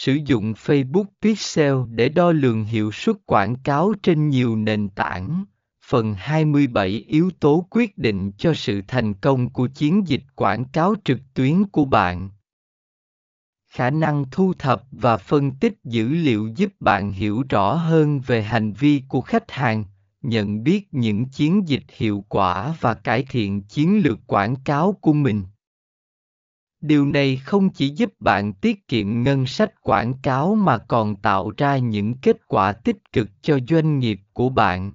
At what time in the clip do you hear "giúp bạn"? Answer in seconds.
16.56-17.12, 27.88-28.52